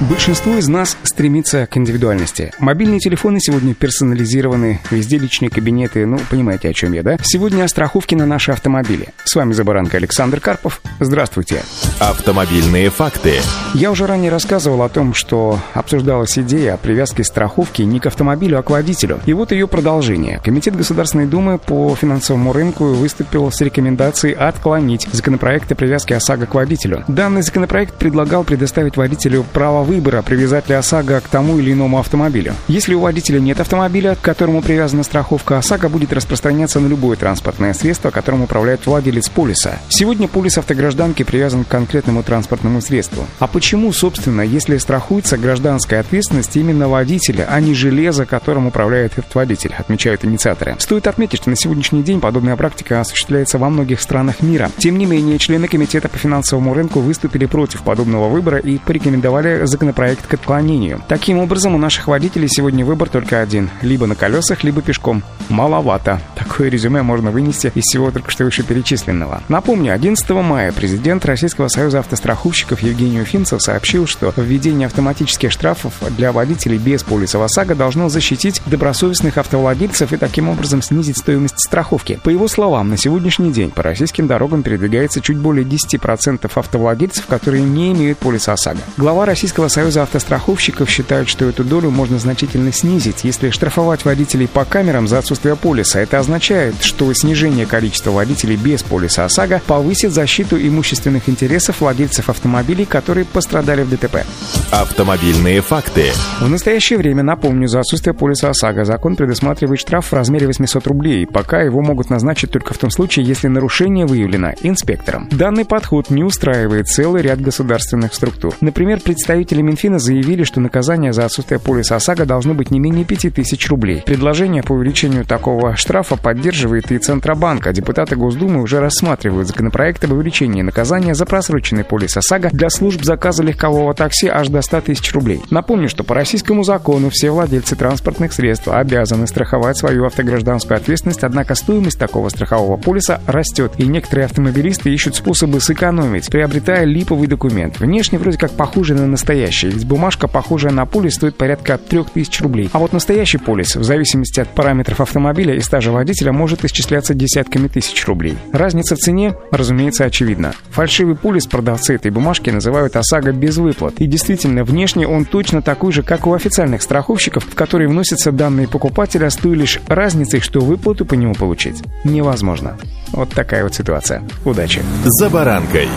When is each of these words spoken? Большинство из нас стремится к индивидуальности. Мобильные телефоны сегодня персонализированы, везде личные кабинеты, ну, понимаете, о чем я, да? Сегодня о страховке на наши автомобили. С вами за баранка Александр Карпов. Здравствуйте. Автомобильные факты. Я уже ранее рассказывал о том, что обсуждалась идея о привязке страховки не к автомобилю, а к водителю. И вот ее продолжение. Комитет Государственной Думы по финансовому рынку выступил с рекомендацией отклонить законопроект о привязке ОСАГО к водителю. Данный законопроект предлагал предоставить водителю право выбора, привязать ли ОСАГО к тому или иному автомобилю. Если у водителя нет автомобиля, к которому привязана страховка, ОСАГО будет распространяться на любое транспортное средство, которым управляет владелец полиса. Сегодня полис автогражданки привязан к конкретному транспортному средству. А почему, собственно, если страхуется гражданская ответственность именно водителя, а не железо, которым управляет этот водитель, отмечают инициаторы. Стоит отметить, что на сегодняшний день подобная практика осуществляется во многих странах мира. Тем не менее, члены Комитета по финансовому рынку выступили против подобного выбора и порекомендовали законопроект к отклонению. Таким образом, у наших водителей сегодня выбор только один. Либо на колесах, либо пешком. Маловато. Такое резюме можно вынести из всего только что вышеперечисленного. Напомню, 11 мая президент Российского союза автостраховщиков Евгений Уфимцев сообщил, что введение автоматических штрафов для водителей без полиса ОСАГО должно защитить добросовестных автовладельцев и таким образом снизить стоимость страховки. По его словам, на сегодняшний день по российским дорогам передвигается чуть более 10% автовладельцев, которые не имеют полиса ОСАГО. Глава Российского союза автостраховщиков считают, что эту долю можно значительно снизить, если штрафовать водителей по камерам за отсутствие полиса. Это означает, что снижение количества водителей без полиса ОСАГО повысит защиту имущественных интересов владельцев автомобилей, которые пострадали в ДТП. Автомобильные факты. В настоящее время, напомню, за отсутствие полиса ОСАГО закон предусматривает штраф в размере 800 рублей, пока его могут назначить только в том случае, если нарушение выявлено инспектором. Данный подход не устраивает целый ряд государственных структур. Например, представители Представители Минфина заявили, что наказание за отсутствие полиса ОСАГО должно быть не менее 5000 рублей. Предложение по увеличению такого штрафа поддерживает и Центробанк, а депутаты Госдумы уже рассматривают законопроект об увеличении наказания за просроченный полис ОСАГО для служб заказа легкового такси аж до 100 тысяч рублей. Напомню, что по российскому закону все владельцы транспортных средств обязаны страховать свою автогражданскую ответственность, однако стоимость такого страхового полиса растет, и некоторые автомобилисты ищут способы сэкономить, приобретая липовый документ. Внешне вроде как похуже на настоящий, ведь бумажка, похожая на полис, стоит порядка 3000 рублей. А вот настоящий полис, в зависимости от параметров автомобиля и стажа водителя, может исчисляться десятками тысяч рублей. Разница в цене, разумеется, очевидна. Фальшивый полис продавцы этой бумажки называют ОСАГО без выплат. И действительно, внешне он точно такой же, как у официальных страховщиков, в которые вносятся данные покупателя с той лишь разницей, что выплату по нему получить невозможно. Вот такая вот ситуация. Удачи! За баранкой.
Большинство 0.00 0.58
из 0.58 0.68
нас 0.68 0.94
стремится 1.04 1.66
к 1.66 1.78
индивидуальности. 1.78 2.52
Мобильные 2.58 3.00
телефоны 3.00 3.40
сегодня 3.40 3.72
персонализированы, 3.72 4.78
везде 4.90 5.16
личные 5.16 5.48
кабинеты, 5.48 6.04
ну, 6.04 6.18
понимаете, 6.30 6.68
о 6.68 6.74
чем 6.74 6.92
я, 6.92 7.02
да? 7.02 7.16
Сегодня 7.22 7.64
о 7.64 7.68
страховке 7.68 8.14
на 8.14 8.26
наши 8.26 8.52
автомобили. 8.52 9.08
С 9.24 9.34
вами 9.34 9.54
за 9.54 9.64
баранка 9.64 9.96
Александр 9.96 10.38
Карпов. 10.38 10.82
Здравствуйте. 11.00 11.62
Автомобильные 11.98 12.90
факты. 12.90 13.36
Я 13.72 13.90
уже 13.90 14.06
ранее 14.06 14.30
рассказывал 14.30 14.82
о 14.82 14.90
том, 14.90 15.14
что 15.14 15.58
обсуждалась 15.72 16.38
идея 16.38 16.74
о 16.74 16.76
привязке 16.76 17.24
страховки 17.24 17.80
не 17.80 17.98
к 17.98 18.04
автомобилю, 18.04 18.58
а 18.58 18.62
к 18.62 18.68
водителю. 18.68 19.20
И 19.24 19.32
вот 19.32 19.50
ее 19.52 19.66
продолжение. 19.66 20.40
Комитет 20.44 20.76
Государственной 20.76 21.26
Думы 21.26 21.56
по 21.56 21.94
финансовому 21.94 22.52
рынку 22.52 22.84
выступил 22.84 23.50
с 23.50 23.62
рекомендацией 23.62 24.34
отклонить 24.34 25.08
законопроект 25.10 25.72
о 25.72 25.74
привязке 25.74 26.16
ОСАГО 26.16 26.44
к 26.44 26.54
водителю. 26.54 27.02
Данный 27.08 27.40
законопроект 27.40 27.94
предлагал 27.94 28.44
предоставить 28.44 28.98
водителю 28.98 29.46
право 29.54 29.85
выбора, 29.86 30.20
привязать 30.20 30.68
ли 30.68 30.74
ОСАГО 30.74 31.22
к 31.22 31.28
тому 31.28 31.58
или 31.58 31.72
иному 31.72 31.98
автомобилю. 31.98 32.54
Если 32.68 32.92
у 32.92 33.00
водителя 33.00 33.40
нет 33.40 33.60
автомобиля, 33.60 34.14
к 34.16 34.20
которому 34.20 34.60
привязана 34.60 35.02
страховка, 35.02 35.56
ОСАГО 35.56 35.88
будет 35.88 36.12
распространяться 36.12 36.80
на 36.80 36.88
любое 36.88 37.16
транспортное 37.16 37.72
средство, 37.72 38.10
которым 38.10 38.42
управляет 38.42 38.84
владелец 38.86 39.30
полиса. 39.30 39.78
Сегодня 39.88 40.28
полис 40.28 40.58
автогражданки 40.58 41.22
привязан 41.22 41.64
к 41.64 41.68
конкретному 41.68 42.22
транспортному 42.22 42.82
средству. 42.82 43.26
А 43.38 43.46
почему, 43.46 43.92
собственно, 43.92 44.42
если 44.42 44.76
страхуется 44.76 45.38
гражданская 45.38 46.00
ответственность 46.00 46.56
именно 46.56 46.88
водителя, 46.88 47.46
а 47.48 47.60
не 47.60 47.74
железо, 47.74 48.26
которым 48.26 48.66
управляет 48.66 49.12
этот 49.16 49.34
водитель, 49.34 49.74
отмечают 49.78 50.24
инициаторы. 50.24 50.76
Стоит 50.78 51.06
отметить, 51.06 51.40
что 51.40 51.50
на 51.50 51.56
сегодняшний 51.56 52.02
день 52.02 52.20
подобная 52.20 52.56
практика 52.56 53.00
осуществляется 53.00 53.58
во 53.58 53.70
многих 53.70 54.00
странах 54.00 54.42
мира. 54.42 54.70
Тем 54.78 54.98
не 54.98 55.06
менее, 55.06 55.38
члены 55.38 55.68
Комитета 55.68 56.08
по 56.08 56.18
финансовому 56.18 56.74
рынку 56.74 57.00
выступили 57.00 57.46
против 57.46 57.82
подобного 57.82 58.28
выбора 58.28 58.58
и 58.58 58.78
порекомендовали 58.78 59.66
законопроект 59.76 60.26
к 60.26 60.34
отклонению. 60.34 61.02
Таким 61.06 61.38
образом, 61.38 61.74
у 61.74 61.78
наших 61.78 62.08
водителей 62.08 62.48
сегодня 62.48 62.84
выбор 62.84 63.10
только 63.10 63.42
один. 63.42 63.68
Либо 63.82 64.06
на 64.06 64.14
колесах, 64.14 64.64
либо 64.64 64.80
пешком. 64.80 65.22
Маловато. 65.50 66.20
Такое 66.48 66.70
резюме 66.70 67.02
можно 67.02 67.30
вынести 67.32 67.72
из 67.74 67.82
всего 67.82 68.10
только 68.10 68.30
что 68.30 68.44
вышеперечисленного. 68.44 69.42
Напомню, 69.48 69.92
11 69.92 70.30
мая 70.30 70.72
президент 70.72 71.26
Российского 71.26 71.66
союза 71.68 71.98
автостраховщиков 71.98 72.80
Евгений 72.80 73.20
Уфимцев 73.20 73.60
сообщил, 73.60 74.06
что 74.06 74.32
введение 74.36 74.86
автоматических 74.86 75.50
штрафов 75.50 75.94
для 76.16 76.30
водителей 76.30 76.78
без 76.78 77.02
полиса 77.02 77.44
ОСАГО 77.44 77.74
должно 77.74 78.08
защитить 78.08 78.62
добросовестных 78.66 79.38
автовладельцев 79.38 80.12
и 80.12 80.16
таким 80.16 80.48
образом 80.48 80.82
снизить 80.82 81.18
стоимость 81.18 81.58
страховки. 81.58 82.20
По 82.22 82.30
его 82.30 82.46
словам, 82.46 82.88
на 82.90 82.96
сегодняшний 82.96 83.52
день 83.52 83.70
по 83.70 83.82
российским 83.82 84.28
дорогам 84.28 84.62
передвигается 84.62 85.20
чуть 85.20 85.36
более 85.38 85.66
10% 85.66 86.50
автовладельцев, 86.54 87.26
которые 87.26 87.64
не 87.64 87.92
имеют 87.92 88.18
полиса 88.18 88.52
ОСАГО. 88.52 88.80
Глава 88.96 89.26
Российского 89.26 89.66
союза 89.68 90.04
автостраховщиков 90.04 90.88
считают, 90.88 91.28
что 91.28 91.44
эту 91.44 91.64
долю 91.64 91.90
можно 91.90 92.18
значительно 92.18 92.72
снизить, 92.72 93.24
если 93.24 93.50
штрафовать 93.50 94.04
водителей 94.04 94.46
по 94.48 94.64
камерам 94.64 95.08
за 95.08 95.18
отсутствие 95.18 95.56
полиса. 95.56 96.00
Это 96.00 96.20
означает, 96.20 96.35
что 96.40 97.12
снижение 97.14 97.66
количества 97.66 98.10
водителей 98.10 98.56
без 98.56 98.82
полиса 98.82 99.24
ОСАГО 99.24 99.62
повысит 99.66 100.12
защиту 100.12 100.56
имущественных 100.56 101.28
интересов 101.28 101.80
владельцев 101.80 102.28
автомобилей, 102.28 102.84
которые 102.84 103.24
пострадали 103.24 103.82
в 103.82 103.90
ДТП. 103.90 104.24
Автомобильные 104.70 105.60
факты. 105.60 106.12
В 106.40 106.48
настоящее 106.48 106.98
время, 106.98 107.22
напомню, 107.22 107.68
за 107.68 107.80
отсутствие 107.80 108.14
полиса 108.14 108.50
ОСАГО 108.50 108.84
закон 108.84 109.16
предусматривает 109.16 109.80
штраф 109.80 110.06
в 110.06 110.12
размере 110.12 110.46
800 110.46 110.86
рублей, 110.86 111.26
пока 111.26 111.62
его 111.62 111.80
могут 111.82 112.10
назначить 112.10 112.50
только 112.50 112.74
в 112.74 112.78
том 112.78 112.90
случае, 112.90 113.24
если 113.26 113.48
нарушение 113.48 114.06
выявлено 114.06 114.52
инспектором. 114.62 115.28
Данный 115.30 115.64
подход 115.64 116.10
не 116.10 116.24
устраивает 116.24 116.88
целый 116.88 117.22
ряд 117.22 117.40
государственных 117.40 118.14
структур. 118.14 118.54
Например, 118.60 119.00
представители 119.00 119.56
Представители 119.56 119.62
Минфина 119.62 119.98
заявили, 119.98 120.44
что 120.44 120.60
наказание 120.60 121.12
за 121.12 121.24
отсутствие 121.24 121.60
полиса 121.60 121.96
ОСАГО 121.96 122.26
должно 122.26 122.52
быть 122.52 122.70
не 122.70 122.80
менее 122.80 123.04
5000 123.04 123.68
рублей. 123.68 124.02
Предложение 124.04 124.62
по 124.62 124.72
увеличению 124.72 125.24
такого 125.24 125.76
штрафа 125.76 126.16
поддерживает 126.26 126.90
и 126.90 126.98
Центробанк, 126.98 127.68
а 127.68 127.72
депутаты 127.72 128.16
Госдумы 128.16 128.60
уже 128.60 128.80
рассматривают 128.80 129.46
законопроект 129.46 130.02
об 130.02 130.10
увеличении 130.10 130.60
наказания 130.60 131.14
за 131.14 131.24
просроченный 131.24 131.84
полис 131.84 132.16
ОСАГО 132.16 132.50
для 132.50 132.68
служб 132.68 133.04
заказа 133.04 133.44
легкового 133.44 133.94
такси 133.94 134.26
аж 134.26 134.48
до 134.48 134.60
100 134.60 134.80
тысяч 134.80 135.14
рублей. 135.14 135.40
Напомню, 135.50 135.88
что 135.88 136.02
по 136.02 136.16
российскому 136.16 136.64
закону 136.64 137.10
все 137.10 137.30
владельцы 137.30 137.76
транспортных 137.76 138.32
средств 138.32 138.66
обязаны 138.66 139.28
страховать 139.28 139.78
свою 139.78 140.04
автогражданскую 140.04 140.76
ответственность, 140.76 141.22
однако 141.22 141.54
стоимость 141.54 142.00
такого 142.00 142.28
страхового 142.28 142.76
полиса 142.76 143.20
растет, 143.28 143.74
и 143.78 143.86
некоторые 143.86 144.24
автомобилисты 144.24 144.92
ищут 144.92 145.14
способы 145.14 145.60
сэкономить, 145.60 146.28
приобретая 146.28 146.86
липовый 146.86 147.28
документ. 147.28 147.78
Внешне 147.78 148.18
вроде 148.18 148.38
как 148.38 148.50
похуже 148.50 148.94
на 148.94 149.06
настоящий, 149.06 149.68
ведь 149.68 149.86
бумажка, 149.86 150.26
похожая 150.26 150.72
на 150.72 150.86
полис, 150.86 151.14
стоит 151.14 151.36
порядка 151.36 151.78
3000 151.78 152.42
рублей. 152.42 152.68
А 152.72 152.80
вот 152.80 152.92
настоящий 152.92 153.38
полис, 153.38 153.76
в 153.76 153.84
зависимости 153.84 154.40
от 154.40 154.48
параметров 154.48 155.00
автомобиля 155.00 155.54
и 155.54 155.60
стажа 155.60 155.92
водителя, 155.92 156.15
может 156.32 156.64
исчисляться 156.64 157.14
десятками 157.14 157.68
тысяч 157.68 158.06
рублей. 158.06 158.36
Разница 158.52 158.96
в 158.96 158.98
цене, 158.98 159.34
разумеется, 159.50 160.04
очевидна. 160.04 160.52
Фальшивый 160.70 161.16
полис 161.16 161.46
продавцы 161.46 161.94
этой 161.94 162.10
бумажки 162.10 162.50
называют 162.50 162.96
ОСАГО 162.96 163.32
без 163.32 163.56
выплат. 163.56 163.94
И 163.98 164.06
действительно, 164.06 164.64
внешне 164.64 165.06
он 165.06 165.24
точно 165.24 165.62
такой 165.62 165.92
же, 165.92 166.02
как 166.02 166.26
у 166.26 166.34
официальных 166.34 166.82
страховщиков, 166.82 167.44
в 167.44 167.54
которые 167.54 167.88
вносятся 167.88 168.32
данные 168.32 168.68
покупателя 168.68 169.30
с 169.30 169.36
той 169.36 169.54
лишь 169.54 169.80
разницей, 169.88 170.40
что 170.40 170.60
выплату 170.60 171.04
по 171.04 171.14
нему 171.14 171.34
получить 171.34 171.82
невозможно. 172.04 172.76
Вот 173.12 173.30
такая 173.30 173.62
вот 173.62 173.74
ситуация. 173.74 174.22
Удачи! 174.44 174.82
За 175.04 175.30
баранкой. 175.30 175.88